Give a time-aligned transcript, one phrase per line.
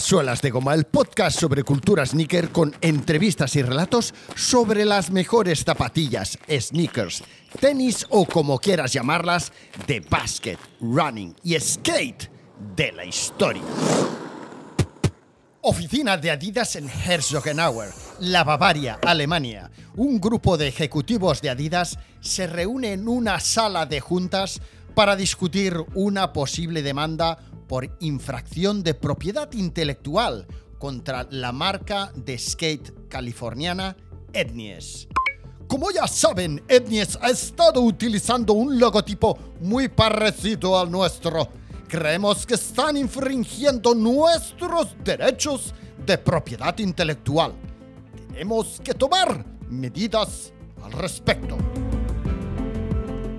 [0.00, 5.64] Suelas de Goma, el podcast sobre cultura sneaker con entrevistas y relatos sobre las mejores
[5.64, 7.22] zapatillas, sneakers,
[7.60, 9.52] tenis o como quieras llamarlas,
[9.86, 12.30] de basket, running y skate
[12.76, 13.62] de la historia.
[15.60, 17.90] Oficina de Adidas en Herzogenauer,
[18.20, 19.70] la Bavaria, Alemania.
[19.96, 24.60] Un grupo de ejecutivos de Adidas se reúne en una sala de juntas
[24.94, 27.38] para discutir una posible demanda
[27.72, 30.46] por infracción de propiedad intelectual
[30.78, 33.96] contra la marca de skate californiana
[34.34, 35.08] Etnies.
[35.68, 41.48] Como ya saben, Etnies ha estado utilizando un logotipo muy parecido al nuestro.
[41.88, 45.72] Creemos que están infringiendo nuestros derechos
[46.04, 47.54] de propiedad intelectual.
[48.28, 50.52] Tenemos que tomar medidas
[50.82, 51.56] al respecto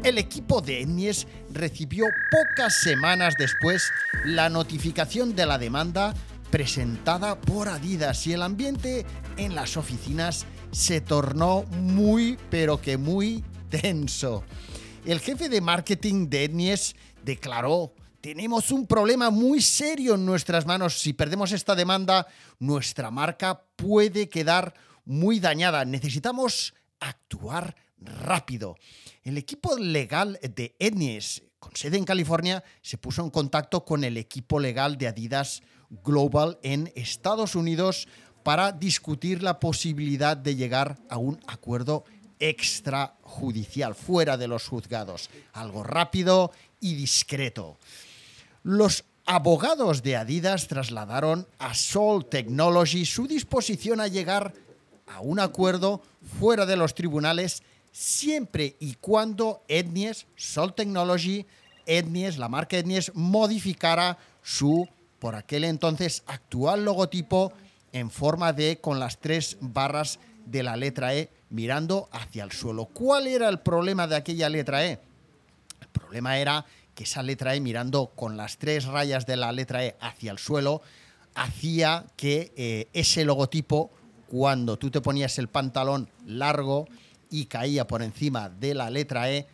[0.04, 3.90] el equipo de Etnies recibió pocas semanas después
[4.26, 6.14] la notificación de la demanda
[6.52, 9.06] presentada por Adidas y el ambiente
[9.38, 14.44] en las oficinas se tornó muy, pero que muy tenso.
[15.06, 21.00] El jefe de marketing de Etnies declaró, tenemos un problema muy serio en nuestras manos.
[21.00, 22.28] Si perdemos esta demanda,
[22.60, 24.74] nuestra marca puede quedar
[25.06, 25.86] muy dañada.
[25.86, 28.78] Necesitamos actuar rápido.
[29.24, 34.18] El equipo legal de Etnies, con sede en California, se puso en contacto con el
[34.18, 35.62] equipo legal de Adidas
[36.04, 38.08] Global en Estados Unidos
[38.44, 42.04] para discutir la posibilidad de llegar a un acuerdo
[42.40, 46.52] extrajudicial, fuera de los juzgados, algo rápido
[46.82, 47.78] y discreto.
[48.64, 54.54] Los abogados de Adidas trasladaron a Sol Technology su disposición a llegar
[55.08, 56.02] a un acuerdo
[56.40, 61.46] fuera de los tribunales siempre y cuando Etnies, Sol Technology,
[61.86, 64.90] Etnies, la marca Etnies, modificara su,
[65.20, 67.54] por aquel entonces, actual logotipo
[67.94, 72.86] en forma de con las tres barras de la letra E mirando hacia el suelo.
[72.86, 75.00] ¿Cuál era el problema de aquella letra E?
[75.80, 76.66] El problema era
[76.96, 80.40] que esa letra E mirando con las tres rayas de la letra E hacia el
[80.40, 80.82] suelo
[81.36, 83.92] hacía que eh, ese logotipo,
[84.28, 86.88] cuando tú te ponías el pantalón largo,
[87.34, 89.48] y caía por encima de la letra E,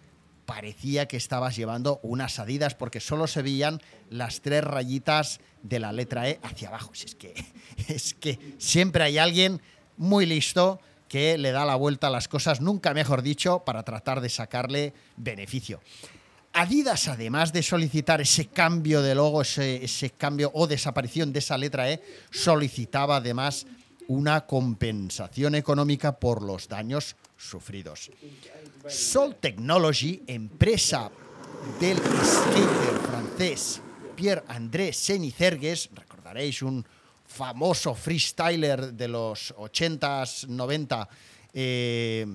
[0.46, 5.94] parecía que estabas llevando unas adidas porque solo se veían las tres rayitas de la
[5.94, 6.92] letra E hacia abajo.
[6.94, 7.34] Es que,
[7.88, 9.62] es que siempre hay alguien
[9.96, 14.20] muy listo que le da la vuelta a las cosas, nunca mejor dicho, para tratar
[14.20, 15.80] de sacarle beneficio.
[16.52, 21.58] Adidas, además de solicitar ese cambio de logo, ese, ese, cambio o desaparición de esa
[21.58, 23.66] letra E, solicitaba además
[24.10, 28.12] una compensación económica por los daños sufridos.
[28.88, 31.10] Sol Technology, empresa
[31.80, 33.82] del skater francés
[34.16, 36.86] Pierre-André Senizergues, recordaréis un
[37.26, 41.08] famoso freestyler de los 80s, 90,
[41.54, 42.26] eh,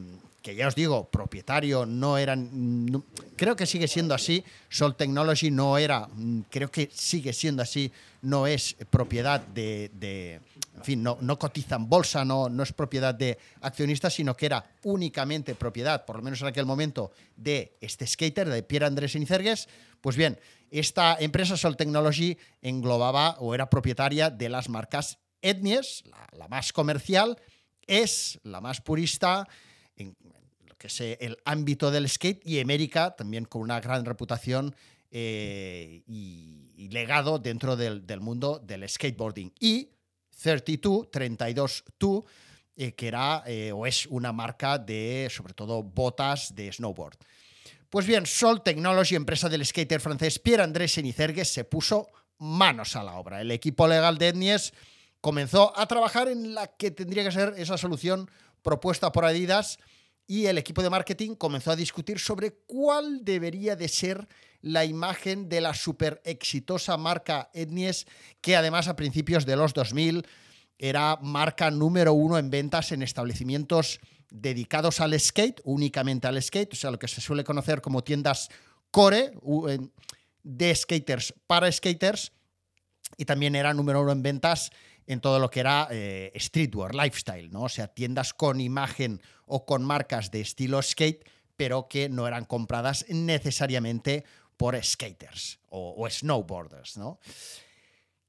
[0.44, 3.02] que ya os digo, propietario no eran,
[3.34, 6.06] creo que sigue siendo así, Sol Technology no era,
[6.50, 9.90] creo que sigue siendo así, no es propiedad de,
[10.76, 14.44] en fin, no, no cotiza en bolsa, no, no es propiedad de accionistas, sino que
[14.44, 19.14] era únicamente propiedad, por lo menos en aquel momento, de este skater, de Pierre Andrés
[19.14, 19.66] Incergues.
[20.02, 20.38] Pues bien,
[20.70, 26.04] esta empresa Sol Technology englobaba o era propietaria de las marcas Etnies,
[26.36, 27.38] la más comercial,
[27.86, 29.46] es la más purista,
[29.96, 30.16] en
[30.66, 34.74] lo que es eh, el ámbito del skate, y América, también con una gran reputación
[35.10, 39.52] eh, y, legado dentro del, mundo del skateboarding.
[39.58, 39.90] Y
[40.42, 42.24] 32, 32 2,
[42.76, 47.16] eh, que era o es una marca de, sobre todo, botas de snowboard.
[47.88, 53.14] Pues bien, Sol Technology, empresa del skater francés Pierre-André Senizergues, se puso manos a la
[53.14, 53.40] obra.
[53.40, 54.72] El equipo legal de Etnies
[55.24, 58.30] comenzó a trabajar en la que tendría que ser esa solución
[58.60, 59.78] propuesta por Adidas
[60.26, 64.28] y el equipo de marketing comenzó a discutir sobre cuál debería de ser
[64.60, 68.04] la imagen de la súper exitosa marca Etnies,
[68.42, 70.26] que además a principios de los 2000
[70.78, 74.00] era marca número uno en ventas en establecimientos
[74.30, 78.50] dedicados al skate, únicamente al skate, o sea, lo que se suele conocer como tiendas
[78.90, 79.32] core
[80.42, 82.30] de skaters para skaters,
[83.16, 84.70] y también era número uno en ventas
[85.06, 87.64] en todo lo que era eh, streetwear, lifestyle, ¿no?
[87.64, 91.24] O sea, tiendas con imagen o con marcas de estilo skate,
[91.56, 94.24] pero que no eran compradas necesariamente
[94.56, 97.18] por skaters o, snowboarders, ¿no?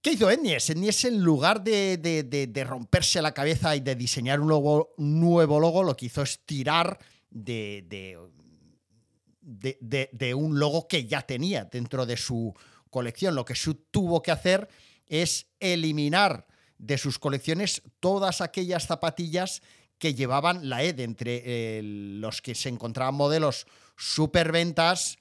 [0.02, 0.70] ¿Qué hizo Ennies?
[0.70, 4.48] Ennies en lugar de, romperse la cabeza y de diseñar un,
[4.98, 7.00] nuevo logo, lo que hizo es tirar
[7.30, 7.86] de,
[9.42, 12.54] de, un logo que ya tenía dentro de su
[12.92, 13.34] colección.
[13.34, 13.56] Lo que
[13.90, 14.68] tuvo que hacer
[15.08, 16.46] es eliminar
[16.78, 19.62] de sus colecciones todas aquellas zapatillas
[19.98, 25.18] que llevaban la E, de entre eh, los que se encontraban modelos superventas,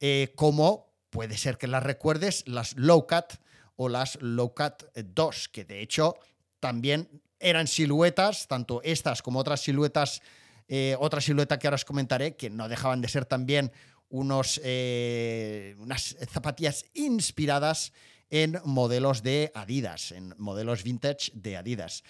[0.00, 3.38] eh, como puede ser que las recuerdes, las Low Cut
[3.76, 6.16] o las Low Cut 2, que de hecho
[6.58, 10.20] también eran siluetas, tanto estas como otras siluetas,
[10.68, 13.72] eh, otra silueta que ahora os comentaré, que no dejaban de ser también
[14.08, 17.92] unos, unas zapatillas inspiradas
[18.30, 22.04] en modelos de Adidas, en modelos vintage de Adidas.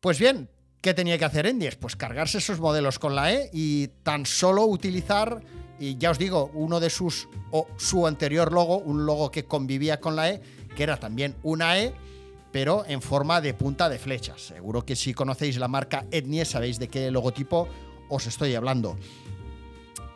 [0.00, 0.48] Pues bien,
[0.80, 1.76] ¿qué tenía que hacer Endies?
[1.76, 5.42] Pues cargarse esos modelos con la E y tan solo utilizar,
[5.78, 10.00] y ya os digo, uno de sus, o su anterior logo, un logo que convivía
[10.00, 10.40] con la E,
[10.76, 11.94] que era también una E,
[12.52, 14.42] pero en forma de punta de flechas.
[14.42, 17.68] Seguro que si conocéis la marca Etnies sabéis de qué logotipo
[18.08, 18.98] os estoy hablando.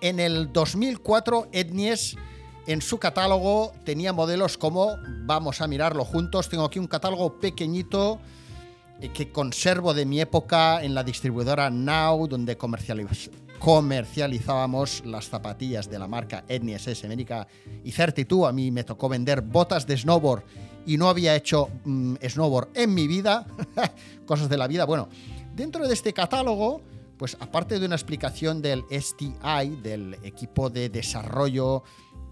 [0.00, 2.16] En el 2004 Etnies
[2.66, 4.96] en su catálogo tenía modelos como,
[5.26, 8.18] vamos a mirarlo juntos, tengo aquí un catálogo pequeñito
[9.00, 12.56] eh, que conservo de mi época en la distribuidora Now, donde
[13.58, 17.46] comercializábamos las zapatillas de la marca Etnies S América
[17.82, 18.48] y Certitude.
[18.48, 20.44] A mí me tocó vender botas de snowboard
[20.86, 23.46] y no había hecho mm, snowboard en mi vida,
[24.26, 24.86] cosas de la vida.
[24.86, 25.08] Bueno,
[25.54, 26.80] dentro de este catálogo,
[27.18, 31.82] pues aparte de una explicación del STI, del equipo de desarrollo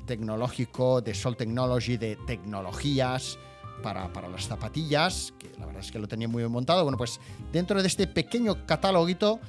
[0.06, 3.38] tecnológico de Sol Technology, de tecnologías
[3.82, 6.82] para, las zapatillas, que la verdad es que lo tenía muy bien montado.
[6.84, 7.20] Bueno, pues
[7.52, 9.40] dentro de este pequeño cataloguito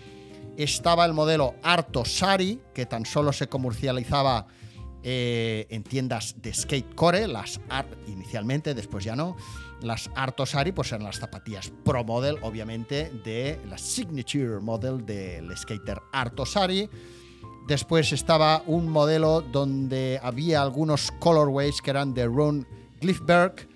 [0.57, 4.47] estaba el modelo Artosari, que tan solo se comercializaba
[5.03, 9.35] eh, en tiendas de skate core, las Art inicialmente, después ya no.
[9.81, 16.01] Las Artosari pues eran las zapatillas Pro Model, obviamente, de la Signature Model del skater
[16.11, 16.89] Artosari.
[17.68, 22.68] Después estaba un modelo donde había algunos colorways que eran de Ron
[23.00, 23.69] Glifberg.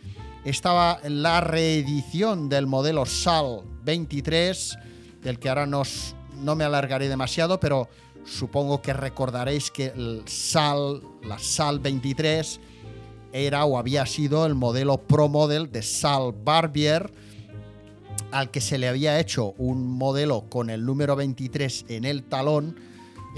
[0.43, 4.77] Estaba la reedición del modelo SAL 23,
[5.21, 7.87] del que ahora nos, no me alargaré demasiado, pero
[8.25, 12.59] supongo que recordaréis que el SAL, la SAL 23,
[13.31, 17.09] era o había sido el modelo Pro Model de Sal Barbier,
[18.31, 22.86] al que se le había hecho un modelo con el número 23 en el talón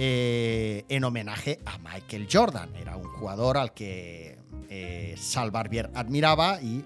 [0.02, 2.74] eh, en homenaje a Michael Jordan.
[2.78, 4.38] Era un jugador al que
[4.70, 6.86] eh, Sal Barbier admiraba y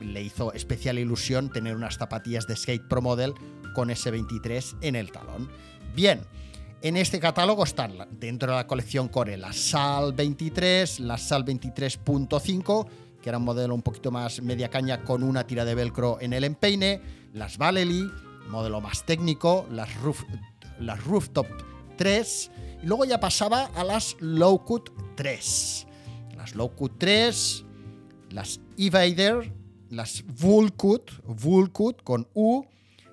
[0.00, 3.34] le hizo especial ilusión tener unas zapatillas de skate Pro Model
[3.74, 5.50] con ese 23 en el talón.
[5.94, 6.22] Bien,
[6.80, 12.86] en este catálogo están dentro de la colección Core la Sal 23, la Sal 23.5,
[13.20, 16.32] que era un modelo un poquito más media caña con una tira de velcro en
[16.32, 17.02] el empeine,
[17.34, 18.10] las Valley,
[18.48, 20.24] modelo más técnico, las, roof,
[20.78, 22.50] las Rooftop 3
[22.82, 25.86] y luego ya pasaba a las Lowcut 3.
[26.36, 27.64] Las Lowcut 3,
[28.30, 29.52] las Evader,
[29.88, 32.64] las Vulcut, Vulcut con U,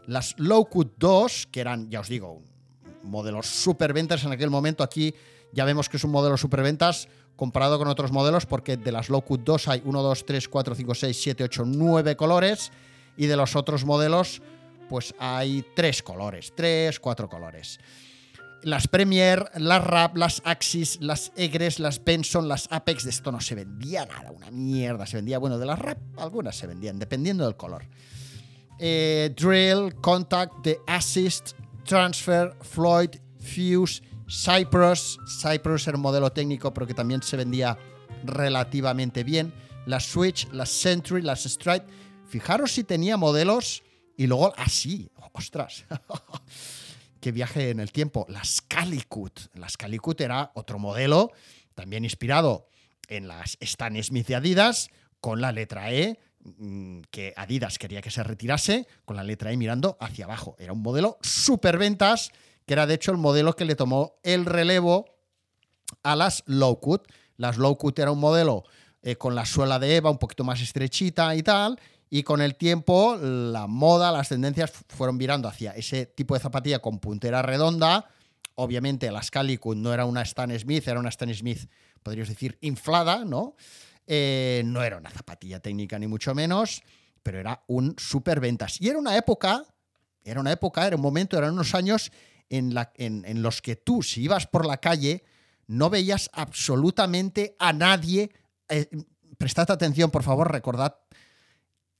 [0.08, 2.42] las Lowcut 2, que eran, ya os digo,
[3.04, 4.84] modelos superventas en aquel momento.
[4.84, 5.14] Aquí
[5.54, 7.08] ya vemos que es un modelo superventas
[7.38, 10.96] comparado con otros modelos, porque de las Lowcut 2 hay 1, 2, 3, 4, 5,
[10.96, 12.72] 6, 7, 8, 9 colores,
[13.16, 14.42] y de los otros modelos,
[14.90, 17.80] pues hay 3 colores, 3, 4 colores
[18.64, 23.42] las Premier, las Rap, las Axis, las Egres, las Benson, las Apex, de esto no
[23.42, 25.06] se vendía nada, una mierda.
[25.06, 27.86] Se vendía, bueno, de las Rap algunas se vendían, dependiendo del color.
[28.80, 31.52] Eh, drill, Contact, The Assist,
[31.86, 35.18] Transfer, Floyd, Fuse, Cypress.
[35.42, 37.78] Cypress era un modelo técnico, pero que también se vendía
[38.24, 39.54] relativamente bien.
[39.86, 41.86] Las Switch, las Sentry, las Stride.
[42.28, 43.84] Fijaros si tenía modelos
[44.18, 45.86] y luego así, ostras.
[47.22, 48.26] qué viaje en el tiempo.
[48.28, 49.40] Las Calicut.
[49.54, 51.32] Las Calicut era otro modelo,
[51.76, 52.68] también inspirado
[53.08, 54.90] en las Stan Smith de Adidas,
[55.22, 59.58] con la letra E, mm, que Adidas quería que se retirase, con la letra E
[59.58, 60.56] mirando hacia abajo.
[60.60, 62.32] Era un modelo super ventas,
[62.66, 65.06] que era de hecho el modelo que le tomó el relevo
[66.04, 67.08] a las Low Cut.
[67.38, 68.64] Las Low Cut era un modelo
[69.04, 71.80] eh, con la suela de Eva un poquito más estrechita y tal,
[72.14, 76.80] y con el tiempo, la moda, las tendencias fueron virando hacia ese tipo de zapatilla
[76.80, 78.06] con puntera redonda.
[78.56, 81.70] Obviamente, la Calicut no era una Stan Smith, era una Stan Smith,
[82.04, 83.56] podríamos decir, inflada, ¿no?
[84.06, 86.84] Eh, no era una zapatilla técnica, ni mucho menos,
[87.24, 88.82] pero era un super ventas.
[88.82, 89.64] Y era una época,
[90.26, 92.12] era una época, era un momento, eran unos años
[92.50, 95.24] en los que tú, si ibas por la calle,
[95.68, 98.32] no veías absolutamente a nadie.
[98.68, 98.90] Eh,
[99.38, 100.98] prestad atención, por favor, recordad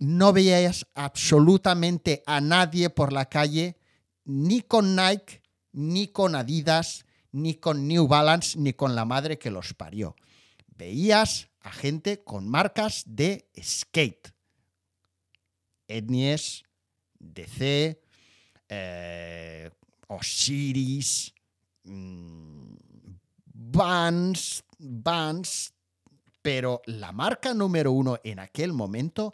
[0.02, 3.78] no veías absolutamente a nadie por la calle,
[4.26, 5.44] ni con Nike,
[5.74, 10.16] ni con Adidas, ni con New Balance, ni con la madre que los parió.
[10.76, 14.34] Veías a gente con marcas de skate,
[15.88, 16.64] etnies,
[17.20, 18.02] DC,
[18.70, 19.70] eh,
[20.08, 21.32] Osiris,
[21.84, 22.74] mm,
[23.54, 25.76] Vans, Vans,
[26.42, 29.32] pero la marca número uno en aquel momento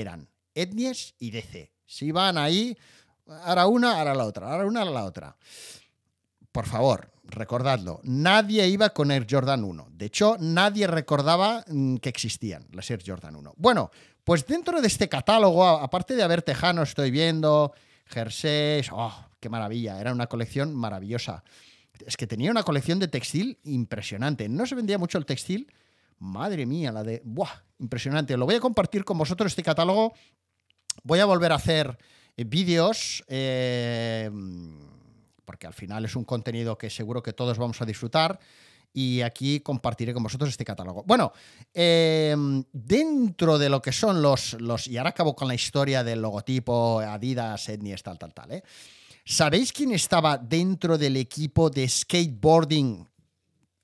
[0.00, 1.72] eran etnies y DC.
[1.86, 2.76] Si van ahí,
[3.26, 5.36] ahora una, ahora la otra, ahora una, ahora la otra.
[6.50, 9.88] Por favor, recordadlo, nadie iba con Air Jordan 1.
[9.92, 13.54] De hecho, nadie recordaba mm, que existían las Air Jordan 1.
[13.56, 13.90] Bueno,
[14.24, 17.72] pues dentro de este catálogo, aparte de haber Tejano, estoy viendo,
[18.06, 21.42] jerseys, oh, qué maravilla, era una colección maravillosa.
[22.06, 24.48] Es que tenía una colección de textil impresionante.
[24.48, 25.72] No se vendía mucho el textil.
[26.22, 27.20] Madre mía, la de...
[27.24, 27.50] ¡Buah!
[27.80, 28.36] Impresionante.
[28.36, 30.14] Lo voy a compartir con vosotros este catálogo.
[31.02, 31.98] Voy a volver a hacer
[32.36, 33.24] eh, vídeos.
[33.26, 34.30] Eh,
[35.44, 38.38] porque al final es un contenido que seguro que todos vamos a disfrutar.
[38.92, 41.02] Y aquí compartiré con vosotros este catálogo.
[41.02, 41.32] Bueno,
[41.74, 42.36] eh,
[42.72, 44.86] dentro de lo que son los, los.
[44.86, 48.62] Y ahora acabo con la historia del logotipo, Adidas, etnies, tal, tal, tal.
[49.24, 53.08] ¿Sabéis quién estaba dentro del equipo de skateboarding?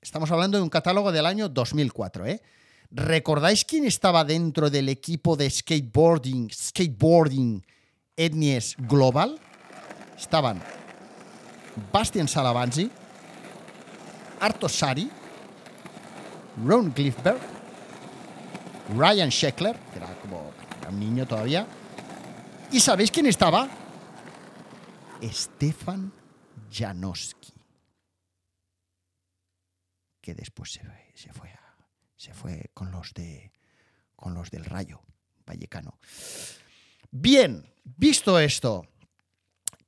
[0.01, 2.41] Estamos hablando de un catálogo del año 2004, ¿eh?
[2.91, 7.65] ¿Recordáis quién estaba dentro del equipo de skateboarding, skateboarding
[8.15, 9.37] etnies global?
[10.17, 10.61] Estaban
[11.91, 12.89] Bastian Salavanzi,
[14.39, 15.11] Arto Sari,
[16.65, 17.39] Ron Glifberg,
[18.97, 20.51] Ryan Sheckler, que era como
[20.89, 21.67] un niño todavía.
[22.71, 23.67] ¿Y sabéis quién estaba?
[25.21, 26.11] Stefan
[26.71, 27.53] Janowski,
[30.35, 30.81] después se,
[31.15, 31.51] se, fue
[32.15, 33.51] se fue con los de
[34.15, 35.01] con los del Rayo
[35.45, 35.97] Vallecano.
[37.09, 38.85] Bien, visto esto,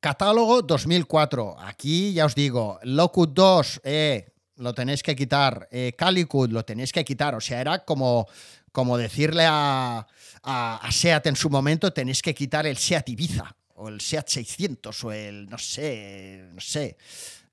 [0.01, 1.57] Catálogo 2004.
[1.60, 5.67] Aquí ya os digo, Locut 2, eh, lo tenéis que quitar.
[5.71, 7.36] Eh, Calicut, lo tenéis que quitar.
[7.36, 8.27] O sea, era como,
[8.71, 10.07] como decirle a,
[10.43, 15.03] a, SEAT en su momento, tenéis que quitar el SEAT Ibiza, o el SEAT 600,
[15.03, 16.98] o el, no sé, no sé.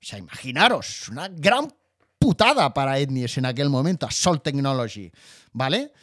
[0.01, 1.71] O sea, imaginaros, una gran
[2.19, 5.09] putada para Etnies en aquel momento, Assault Technology,
[5.53, 5.93] ¿vale?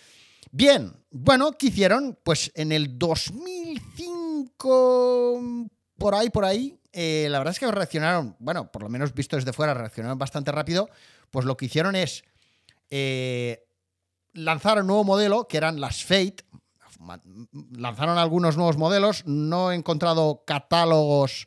[0.51, 2.19] Bien, bueno, ¿qué hicieron?
[2.23, 5.69] Pues en el 2005
[5.99, 9.37] por ahí, por ahí, eh, la verdad es que reaccionaron, bueno, por lo menos visto
[9.37, 10.89] desde fuera, reaccionaron bastante rápido,
[11.31, 12.25] pues lo que hicieron es
[12.91, 13.67] eh,
[14.33, 16.45] lanzar un nuevo modelo, que eran las Fate,
[17.73, 21.47] lanzaron algunos nuevos modelos, no he encontrado catálogos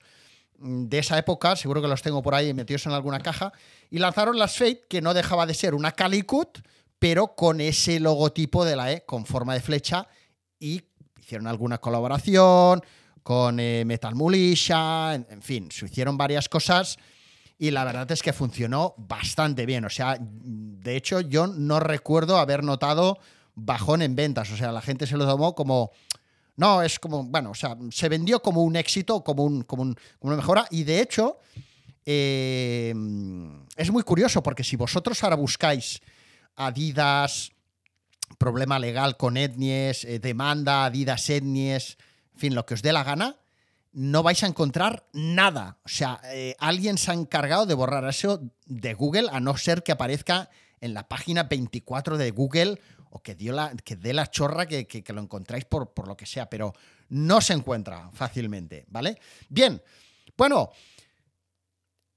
[0.62, 3.54] de esa época, seguro que los tengo por ahí metidos en alguna caja,
[3.90, 6.60] y lanzaron las Fate, que no dejaba de ser una Calicut,
[7.00, 10.08] pero con ese logotipo de la E, con forma de flecha,
[10.60, 10.84] y
[11.18, 12.82] hicieron alguna colaboración,
[13.24, 16.98] con eh, Metal Mulisha, en, fin, se hicieron varias cosas
[17.60, 19.86] y la verdad es que funcionó bastante bien.
[19.86, 23.20] O sea, de hecho yo no recuerdo haber notado
[23.54, 25.92] bajón en ventas, o sea, la gente se lo tomó como...
[26.60, 30.36] No, es como, bueno, o sea, se vendió como un éxito, como, un, como, una
[30.36, 31.40] mejora y de hecho...
[32.12, 32.94] Eh,
[33.76, 36.02] es muy curioso porque si vosotros ahora buscáis
[36.56, 37.52] Adidas,
[38.38, 41.98] problema legal con etnies, eh, demanda Adidas etnies,
[42.36, 43.38] fin, lo que os dé la gana,
[43.94, 45.78] no vais a encontrar nada.
[45.86, 49.84] O sea, eh, alguien se ha encargado de borrar eso de Google, a no ser
[49.84, 50.50] que aparezca
[50.82, 56.08] en la página 24 de Google o que, dé la chorra que, lo encontráis por,
[56.08, 56.74] lo que sea, pero
[57.10, 59.20] no se encuentra fácilmente, ¿vale?
[59.50, 59.82] Bien,
[60.38, 60.72] bueno,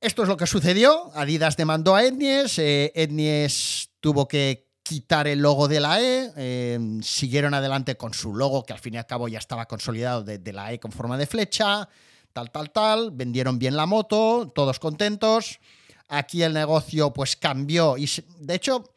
[0.01, 1.11] esto es lo que sucedió.
[1.15, 7.03] Adidas demandó a Etnies, eh, Etnies tuvo que quitar el logo de la E, em,
[7.03, 10.53] siguieron adelante con su logo, que al fin y al cabo ya estaba consolidado de,
[10.53, 11.89] la E con forma de flecha,
[12.33, 15.61] tal, tal, tal, vendieron bien la moto, todos contentos.
[16.09, 18.92] Aquí el negocio pues cambió y de hecho,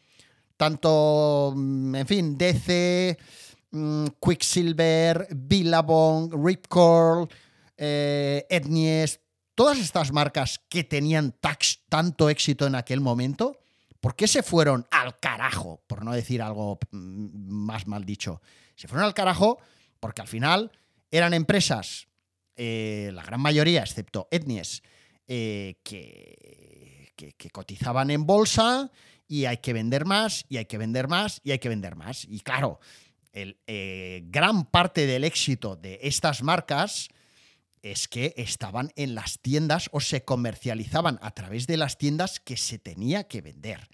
[0.58, 3.18] tanto, mm, en fin, DC,
[3.72, 7.28] mm, Quicksilver, Billabong, Ripcurl,
[7.78, 9.20] eh, Etnies,
[9.54, 11.36] todas estas marcas que tenían
[11.90, 13.58] tanto éxito en aquel momento,
[14.06, 15.82] ¿Por qué se fueron al carajo?
[15.88, 17.28] Por no decir algo mm,
[17.66, 18.40] más mal dicho.
[18.76, 19.58] Se fueron al carajo
[20.00, 20.72] porque al final
[21.10, 22.08] eran empresas,
[22.56, 24.84] eh, la gran mayoría, excepto etnies,
[25.28, 27.14] eh, que,
[27.52, 28.92] cotizaban en bolsa
[29.27, 32.25] y hay que vender más, y hay que vender más, y hay que vender más.
[32.25, 32.79] Y claro,
[33.34, 37.10] el, eh, gran parte del éxito de estas marcas
[37.82, 42.58] es que estaban en las tiendas o se comercializaban a través de las tiendas que
[42.58, 43.89] se tenía que vender.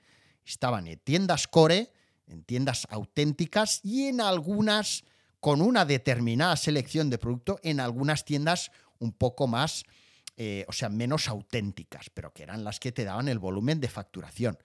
[0.45, 1.91] Estaban en tiendas core,
[2.27, 5.03] en tiendas auténticas y en algunas
[5.41, 9.83] con una determinada selección de producto, en algunas tiendas un poco más,
[10.37, 13.89] eh, o sea, menos auténticas, pero que eran las que te daban el volumen de
[13.89, 14.57] facturación.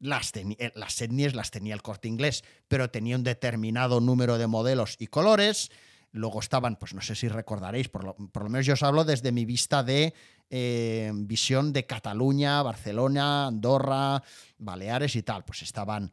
[0.00, 4.46] Las, eh, las etnies las tenía el corte inglés, pero tenía un determinado número de
[4.46, 5.70] modelos y colores
[6.14, 9.44] Luego estaban, pues no sé si recordaréis, por lo, menos yo os hablo desde mi
[9.44, 10.14] vista de
[10.48, 14.22] eh, visión de Cataluña, Barcelona, Andorra,
[14.56, 15.44] Baleares y tal.
[15.44, 16.12] Pues estaban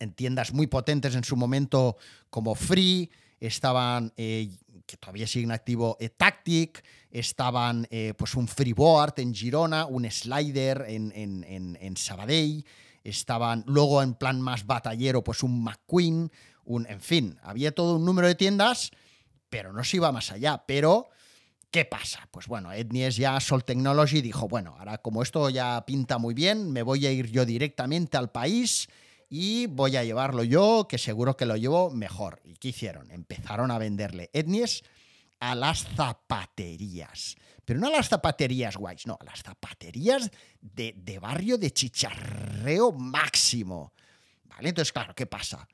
[0.00, 1.96] en tiendas muy potentes en su momento
[2.28, 3.10] como Free,
[3.40, 4.50] estaban, eh,
[4.90, 11.12] que todavía siguen activo, eh, Tactic, estaban pues un Freeboard en Girona, un Slider en,
[11.14, 12.64] en, en Sabadell,
[13.02, 16.30] estaban luego en plan más batallero, pues un McQueen,
[16.64, 18.90] un, en fin, había todo un número de tiendas,
[19.48, 20.64] pero no se iba más allá.
[20.66, 21.08] Pero,
[21.70, 22.28] ¿qué pasa?
[22.30, 26.72] Pues bueno, Etnies ya Sol Technology dijo, bueno, ahora como esto ya pinta muy bien,
[26.72, 28.88] me voy a ir yo directamente al país
[29.30, 32.40] y voy a llevarlo yo, que seguro que lo llevo mejor.
[32.44, 33.10] ¿Y qué hicieron?
[33.12, 34.82] Empezaron a venderle Etnies
[35.38, 37.36] a las zapaterías.
[37.64, 42.90] Pero no a las zapaterías guays, no, a las zapaterías de, de barrio de chicharreo
[42.90, 43.92] máximo.
[44.44, 44.70] ¿Vale?
[44.70, 45.68] Entonces, claro, ¿qué pasa?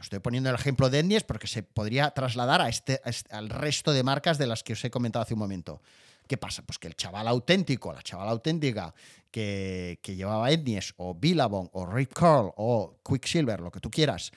[0.00, 3.92] Estoy poniendo el ejemplo de Etnies porque se podría trasladar este, a este, al resto
[3.92, 5.82] de marcas de las que os he comentado hace un momento.
[6.26, 6.62] ¿Qué pasa?
[6.62, 8.94] Pues que el chaval auténtico, la chavala auténtica
[9.30, 14.30] que, llevaba Etnies o Billabong o Rip Curl o Quicksilver, lo que tú quieras,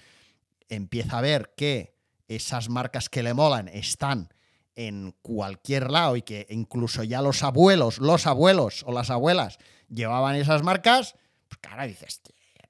[0.69, 1.95] empieza a ver que
[2.27, 4.29] esas marcas que le molan están
[4.75, 9.57] en cualquier lado y que incluso ya los abuelos, los abuelos o las abuelas
[9.89, 11.15] llevaban esas marcas,
[11.47, 12.21] pues cara dices,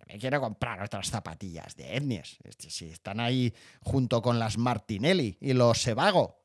[0.07, 2.38] me quiero comprar otras zapatillas de etnies.
[2.43, 6.43] Este, si están ahí junto con las Martinelli y los Sebago,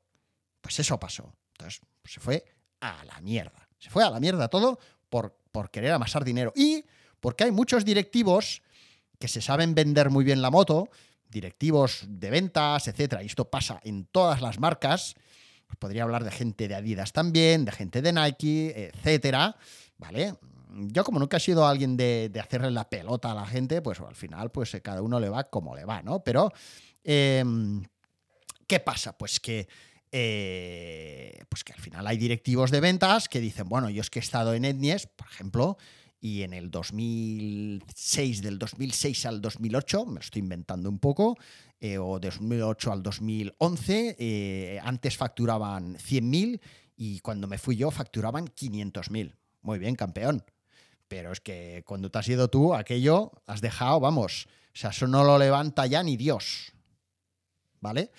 [0.60, 1.34] pues eso pasó.
[1.52, 2.44] Entonces se fue
[2.80, 3.68] a la mierda.
[3.78, 6.52] Se fue a la mierda todo por, por querer amasar dinero.
[6.54, 6.84] Y
[7.20, 8.62] porque hay muchos directivos
[9.18, 10.88] que se saben vender muy bien la moto,
[11.28, 13.22] directivos de ventas, etcétera.
[13.22, 15.14] Y esto pasa en todas las marcas.
[15.78, 19.56] podría hablar de gente de Adidas también, de gente de Nike, etcétera.
[19.98, 20.34] ¿Vale?
[20.72, 24.14] yo como nunca he sido alguien de, hacerle la pelota a la gente, pues al
[24.14, 26.22] final pues eh, cada uno le va como le va, ¿no?
[26.22, 26.52] Pero,
[27.04, 27.82] em,
[28.66, 29.16] ¿qué pasa?
[29.16, 29.68] Pues que,
[30.12, 34.18] eh, pues que al final hay directivos de ventas que dicen, bueno, yo es que
[34.18, 35.76] he estado en Etnies, por ejemplo,
[36.20, 41.38] y en el 2006, del 2006 al 2008, me lo estoy inventando un poco,
[41.80, 46.60] eh, o 2008 al 2011, antes facturaban 100.000
[46.96, 49.34] y cuando me fui yo facturaban 500.000.
[49.62, 50.44] Muy bien, campeón.
[51.08, 55.06] Pero es que cuando te has ido tú, aquello has dejado, vamos, o sea, eso
[55.06, 56.72] no lo levanta ya ni Dios.
[57.80, 58.12] ¿Vale?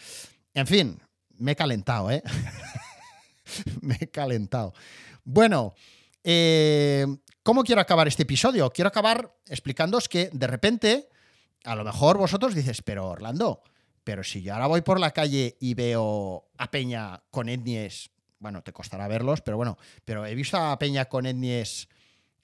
[0.54, 1.00] En fin,
[1.42, 2.24] me he calentado, ¿eh?
[3.82, 4.74] me he calentado.
[5.24, 5.74] Bueno,
[6.24, 7.06] eh,
[7.44, 8.70] ¿cómo quiero acabar este episodio?
[8.72, 11.10] Quiero acabar explicándoos que de repente,
[11.64, 13.62] a lo mejor vosotros dices, pero Orlando,
[14.04, 18.62] pero si yo ahora voy por la calle y veo a Peña con etnies, bueno,
[18.62, 21.90] te costará verlos, pero bueno, pero he visto a Peña con etnies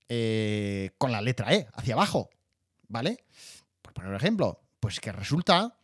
[0.10, 2.30] eh, con la letra E hacia abajo,
[2.88, 3.26] ¿vale?
[3.82, 5.77] Por poner un ejemplo, pues que resulta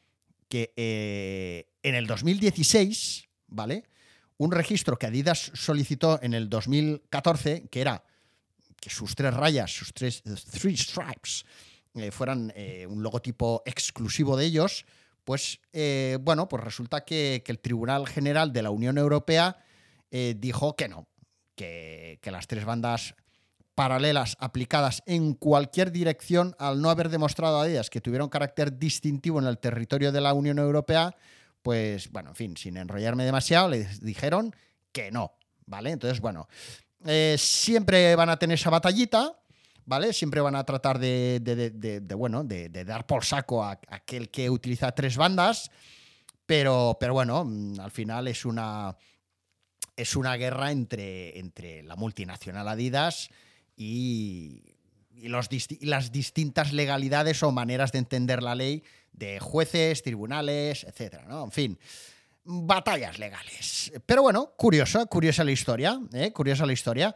[0.48, 3.84] que eh, en el 2016, ¿vale?
[4.38, 8.04] Un registro que Adidas solicitó en el 2014, que era
[8.80, 11.46] que sus tres rayas, sus tres three stripes,
[11.96, 12.52] eh, fueran
[12.90, 14.86] un logotipo exclusivo de ellos,
[15.24, 15.62] pues
[16.20, 19.58] bueno, pues resulta que, el Tribunal General de la Unión Europea
[20.12, 21.08] dijo que no,
[21.56, 23.16] que, las tres bandas
[23.76, 29.40] paralelas aplicadas en cualquier dirección al no haber demostrado a ellas que tuvieron carácter distintivo
[29.40, 31.16] en el territorio de la Unión Europea,
[31.62, 34.56] pues bueno, en fin, sin enrollarme demasiado, les dijeron
[34.92, 35.34] que no,
[35.66, 35.92] ¿vale?
[35.92, 36.48] Entonces, bueno,
[37.06, 39.34] eh, siempre van a tener esa batallita,
[39.86, 40.14] ¿vale?
[40.14, 41.42] Siempre van a tratar de,
[42.16, 45.72] bueno, de, dar por saco a, aquel que utiliza tres bandas,
[46.46, 48.96] pero, pero bueno, al final es una,
[49.96, 53.30] es una guerra entre, entre la multinacional Adidas
[53.76, 54.62] y,
[55.16, 55.50] los,
[55.82, 58.84] las distintas legalidades o maneras de entender la ley
[59.14, 61.46] de jueces, tribunales, etcétera, ¿no?
[61.46, 61.80] En fin,
[62.44, 63.92] batallas legales.
[64.06, 66.32] Pero bueno, curioso, curiosa la historia, ¿eh?
[66.34, 67.16] curiosa la historia.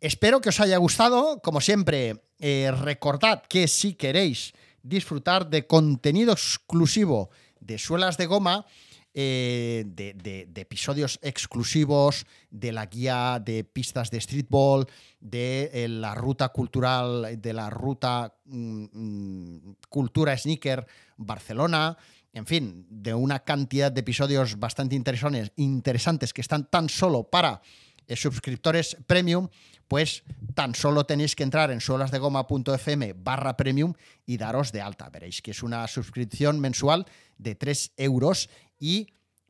[0.00, 1.40] Espero que os haya gustado.
[1.42, 8.66] Como siempre, eh, recordad que si queréis disfrutar de contenido exclusivo de suelas de goma,
[9.14, 14.86] eh, de, episodios exclusivos, de la guía de pistas de streetball,
[15.20, 21.96] de eh, la ruta cultural, de la ruta mm, mm, cultura sneaker Barcelona,
[22.32, 27.60] en fin, de una cantidad de episodios bastante interesantes, interesantes que están tan solo para
[28.06, 29.48] eh, suscriptores premium,
[29.88, 33.92] pues tan solo tenéis que entrar en suelasdegoma.fm barra premium
[34.24, 35.10] y daros de alta.
[35.10, 38.48] Veréis que es una suscripción mensual de 3 euros
[38.82, 39.06] y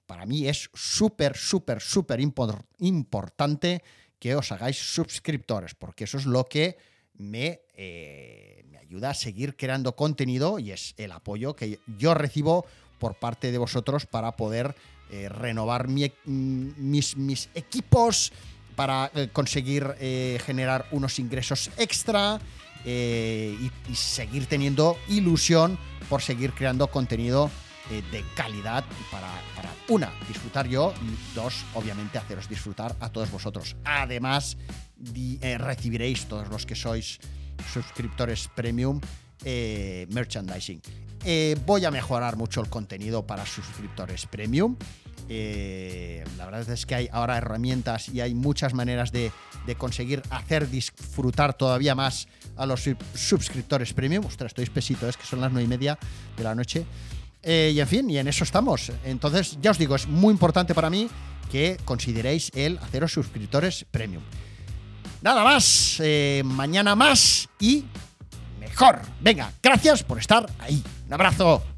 [0.07, 3.83] para mí es súper, súper, súper importante
[4.19, 6.77] que os hagáis suscriptores, porque eso es lo que
[7.15, 12.67] me, eh, me ayuda a seguir creando contenido y es el apoyo que yo recibo
[12.99, 14.75] por parte de vosotros para poder
[15.11, 18.35] eh, renovar mm, mis, mis, equipos,
[18.77, 19.95] para eh, conseguir
[20.45, 22.39] generar unos ingresos extra
[22.85, 25.79] y, seguir teniendo ilusión
[26.11, 27.51] por seguir creando contenido
[27.91, 29.29] de calidad para,
[29.89, 33.77] una, disfrutar yo y dos, obviamente, haceros disfrutar a todos vosotros.
[33.85, 34.57] Además,
[35.59, 37.19] recibiréis todos los que sois
[37.73, 39.01] suscriptores premium
[39.45, 40.81] merchandising.
[41.25, 44.77] Eh, voy a mejorar mucho el contenido para suscriptores premium.
[45.29, 49.31] Eh, la verdad es que hay ahora herramientas y hay muchas maneras de,
[49.79, 54.27] conseguir hacer disfrutar todavía más a los suscriptores premium.
[54.27, 55.99] Ostras, estoy espesito, es que son las nueve y media
[56.37, 56.85] de la noche.
[57.43, 58.93] Eh, y en fin, y en eso estamos.
[59.05, 61.09] Entonces, ya os digo, es muy importante para mí
[61.51, 64.23] que consideréis el haceros suscriptores premium.
[65.21, 66.01] Nada más,
[66.45, 67.85] mañana más y
[68.59, 69.03] mejor.
[69.21, 70.83] Venga, gracias por estar ahí.
[71.07, 71.72] Un abrazo.